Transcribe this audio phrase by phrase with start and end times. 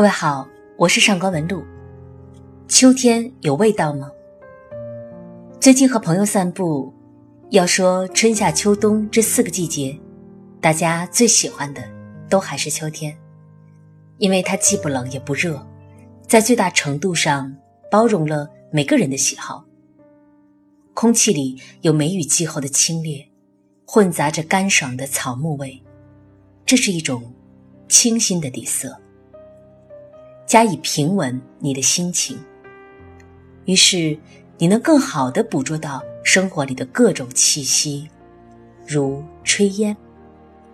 [0.00, 1.62] 各位好，我是上官文露。
[2.66, 4.10] 秋天有味道吗？
[5.60, 6.90] 最近和朋友散步，
[7.50, 9.94] 要说春夏秋冬这四个季节，
[10.58, 11.82] 大家最喜欢的
[12.30, 13.14] 都还是秋天，
[14.16, 15.62] 因为它既不冷也不热，
[16.26, 17.54] 在最大程度上
[17.90, 19.62] 包容了每个人的喜好。
[20.94, 23.26] 空气里有梅雨季后的清冽，
[23.84, 25.78] 混杂着干爽的草木味，
[26.64, 27.34] 这是一种
[27.86, 28.98] 清新的底色。
[30.50, 32.36] 加以平稳你的心情，
[33.66, 34.18] 于是
[34.58, 38.10] 你能更好的捕捉到生活里的各种气息，
[38.84, 39.96] 如炊烟，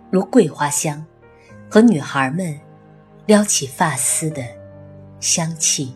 [0.09, 1.05] 如桂花香，
[1.69, 2.59] 和女孩们
[3.27, 4.43] 撩起发丝的
[5.19, 5.93] 香气。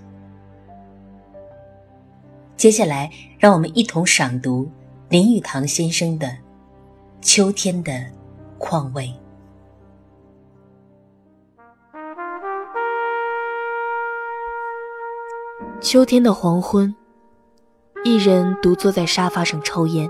[2.56, 3.10] 接下来，
[3.40, 4.70] 让我们一同赏读
[5.10, 6.28] 林语堂先生的
[7.20, 8.06] 《秋天的
[8.60, 9.08] 况味》。
[15.82, 16.94] 秋天的黄昏，
[18.04, 20.08] 一人独坐在沙发上抽烟，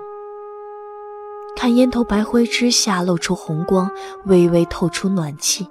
[1.55, 3.89] 看烟头白灰之下露出红光，
[4.25, 5.65] 微微透出暖气，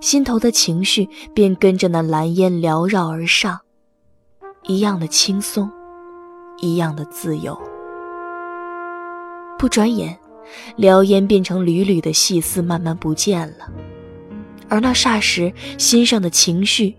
[0.00, 3.60] 心头的情绪便跟着那蓝烟缭绕而上，
[4.62, 5.70] 一样的轻松，
[6.62, 7.54] 一样的自由。
[9.58, 10.18] 不转眼，
[10.78, 13.68] 燎烟变成缕缕的细丝，慢慢不见了，
[14.70, 16.96] 而那霎时心上的情绪。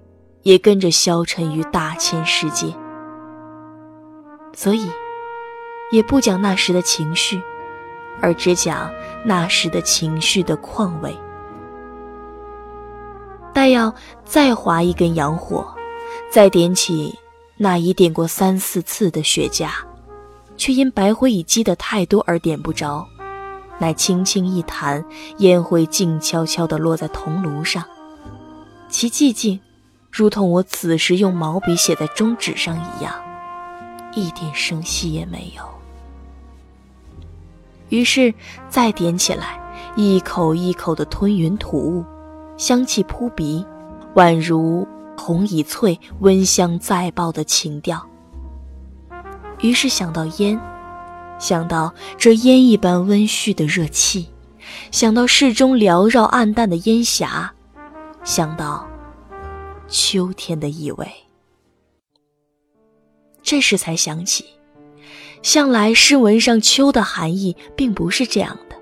[0.48, 2.74] 也跟着消沉于大千世界，
[4.54, 4.90] 所以
[5.92, 7.42] 也不讲那时的情绪，
[8.22, 8.90] 而只讲
[9.26, 11.14] 那时的情绪的况味。
[13.54, 15.68] 待要再划一根洋火，
[16.32, 17.14] 再点起
[17.58, 19.70] 那已点过三四次的雪茄，
[20.56, 23.06] 却因白灰已积得太多而点不着，
[23.80, 25.04] 乃轻轻一弹，
[25.40, 27.84] 烟灰静悄悄地落在铜炉上，
[28.88, 29.60] 其寂静。
[30.18, 33.14] 如同我此时用毛笔写在中纸上一样，
[34.16, 35.62] 一点声息也没有。
[37.90, 38.34] 于是
[38.68, 39.62] 再点起来，
[39.96, 42.04] 一口一口的吞云吐雾，
[42.58, 43.64] 香气扑鼻，
[44.16, 48.04] 宛如红乙翠温香再爆的情调。
[49.62, 50.60] 于是想到烟，
[51.38, 54.30] 想到这烟一般温煦的热气，
[54.90, 57.54] 想到室中缭绕暗淡的烟霞，
[58.24, 58.87] 想到。
[59.88, 61.08] 秋天的意味。
[63.42, 64.46] 这时才想起，
[65.42, 68.76] 向来诗文上“秋”的含义并不是这样的，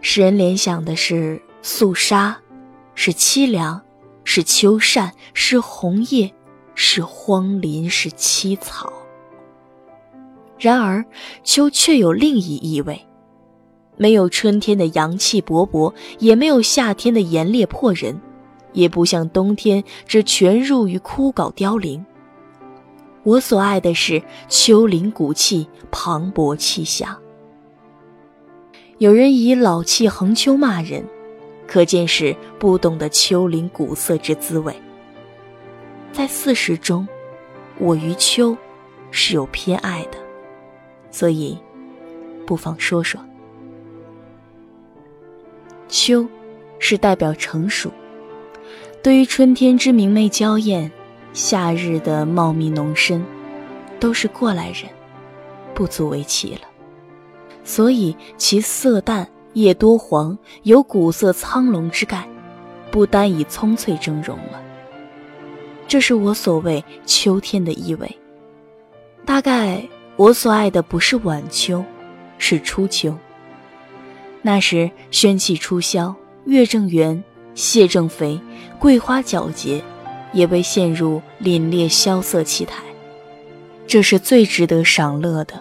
[0.00, 2.36] 使人联想的是肃杀，
[2.94, 3.80] 是凄凉，
[4.24, 6.34] 是秋扇，是红叶，
[6.74, 8.92] 是荒林，是凄草。
[10.58, 11.04] 然而，
[11.44, 13.00] 秋却有另一意味，
[13.96, 18.20] 没有春天的阳气勃勃，也没有夏天的炎烈迫人。
[18.74, 22.04] 也不像冬天，这全入于枯槁凋零。
[23.22, 27.18] 我所爱的是秋林古气磅礴气象。
[28.98, 31.02] 有人以老气横秋骂人，
[31.66, 34.74] 可见是不懂得秋林古色之滋味。
[36.12, 37.08] 在四时中，
[37.78, 38.56] 我于秋
[39.10, 40.18] 是有偏爱的，
[41.10, 41.58] 所以
[42.46, 43.20] 不妨说说。
[45.88, 46.26] 秋，
[46.78, 47.90] 是代表成熟。
[49.04, 50.90] 对于春天之明媚娇艳，
[51.34, 53.22] 夏日的茂密浓深，
[54.00, 54.90] 都是过来人，
[55.74, 56.62] 不足为奇了。
[57.64, 62.26] 所以其色淡，叶多黄，有古色苍龙之概，
[62.90, 64.62] 不单以葱翠峥嵘了。
[65.86, 68.10] 这是我所谓秋天的意味。
[69.26, 71.84] 大概我所爱的不是晚秋，
[72.38, 73.14] 是初秋。
[74.40, 76.16] 那时宣气初消，
[76.46, 77.22] 月正圆。
[77.54, 78.40] 蟹正肥，
[78.78, 79.82] 桂花皎洁，
[80.32, 82.82] 也未陷入凛冽萧瑟气态，
[83.86, 85.60] 这是最值得赏乐的。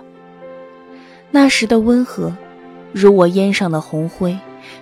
[1.31, 2.35] 那时的温和，
[2.91, 4.37] 如我烟上的红灰，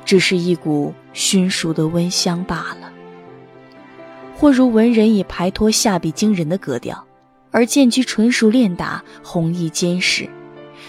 [0.06, 2.90] 只是一股熏熟的温香罢了；
[4.36, 7.06] 或如文人以排脱下笔惊人的格调，
[7.52, 10.30] 而见居纯熟练达，弘毅坚实，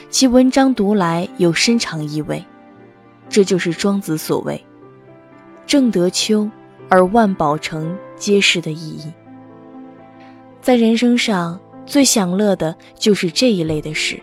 [0.08, 2.44] 其文章读来有深长意味。
[3.28, 4.62] 这就是庄子所谓。
[5.72, 6.46] 正得秋，
[6.90, 9.10] 而万宝成皆是的意义。
[10.60, 14.20] 在人生上最享乐的就是这一类的事，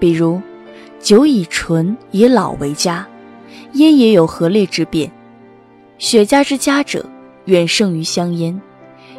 [0.00, 0.40] 比如
[0.98, 3.06] 酒以醇以老为佳，
[3.74, 5.12] 烟也有和烈之变。
[5.98, 7.04] 雪茄之佳者，
[7.44, 8.58] 远胜于香烟，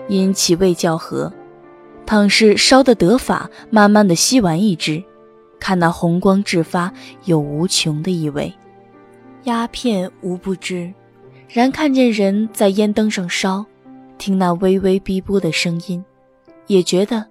[0.08, 1.32] 因其味较和。
[2.08, 5.04] 倘是烧得得法，慢慢的吸完一支，
[5.60, 6.92] 看那红光炙发，
[7.26, 8.52] 有无穷的意味。
[9.46, 10.92] 鸦片无不知，
[11.48, 13.64] 然看见人在烟灯上烧，
[14.18, 16.04] 听那微微逼波的声音，
[16.66, 17.24] 也觉得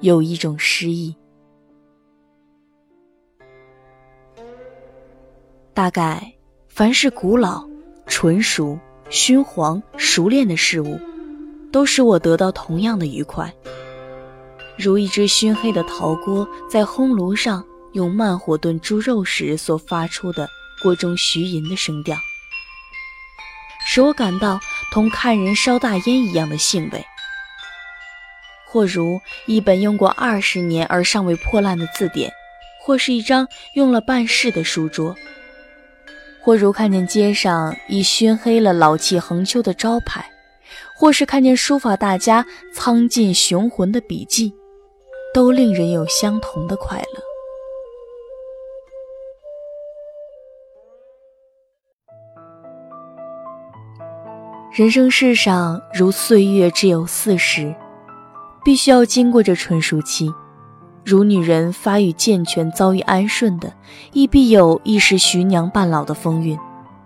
[0.00, 1.14] 有一种诗意。
[5.72, 6.34] 大概，
[6.68, 7.64] 凡是古老、
[8.06, 8.76] 纯熟、
[9.08, 10.98] 熏黄、熟练的事物，
[11.70, 13.52] 都使我得到同样的愉快。
[14.76, 20.48] 如一只熏黑的陶锅在烘炉上用慢火炖猪肉时所发出的
[20.82, 22.16] 锅中徐吟的声调，
[23.86, 24.60] 使我感到
[24.92, 27.00] 同看人烧大烟一样的兴味；
[28.66, 32.30] 或如一本用过二十年而尚未破烂的字典，
[32.82, 35.14] 或是一张用了半世的书桌。
[36.40, 40.30] 或如看见街上已熏黑了、老气横秋的招牌，
[40.94, 44.52] 或是看见书法大家苍劲雄浑的笔迹，
[45.34, 47.35] 都令人有相同的快乐。
[54.76, 57.74] 人生世上，如岁月只有四十，
[58.62, 60.30] 必须要经过这纯熟期。
[61.02, 63.72] 如女人发育健全、遭遇安顺的，
[64.12, 66.58] 亦必有一时徐娘半老的风韵，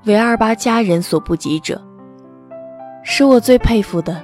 [0.03, 1.81] 为二八佳人所不及者。
[3.05, 4.21] 使我最佩服的，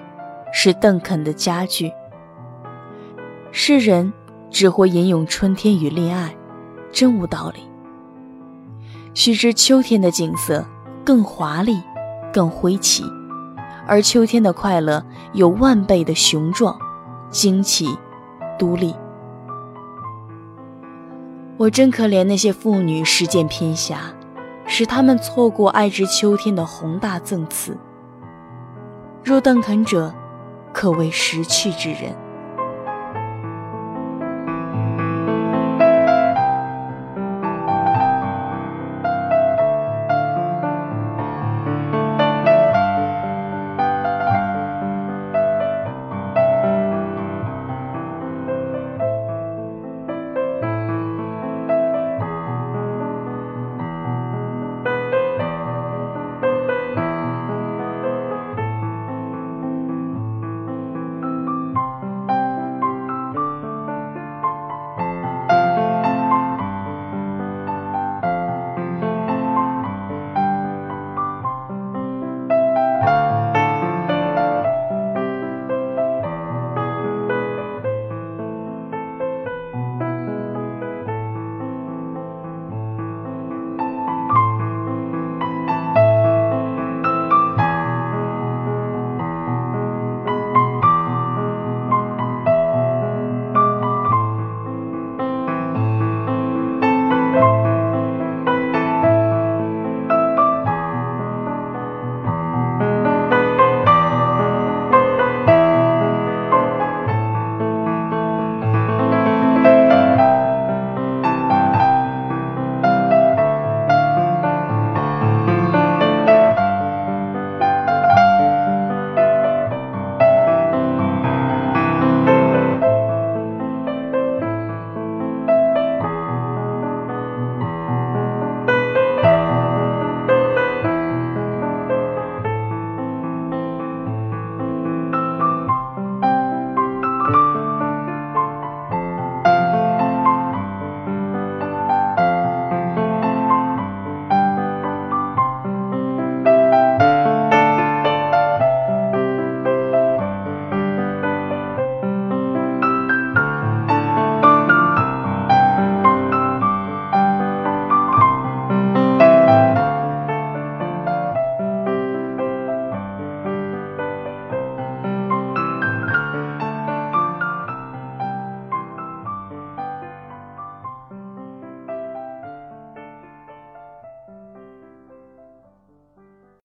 [0.52, 1.92] 是邓肯的佳句
[3.52, 4.12] ：“世人
[4.50, 6.34] 只会吟咏春天与恋爱，
[6.90, 7.60] 真无道理。
[9.14, 10.66] 须知秋天的景色
[11.04, 11.80] 更华丽、
[12.32, 13.04] 更辉奇，
[13.86, 16.78] 而秋天的快乐有万倍的雄壮、
[17.30, 17.96] 惊奇、
[18.58, 18.94] 独立。”
[21.58, 24.00] 我真可怜那些妇女实践偏狭，
[24.66, 27.76] 使他们错过爱之秋天的宏大赠赐。
[29.24, 30.14] 若邓肯者，
[30.72, 32.14] 可谓识趣之人。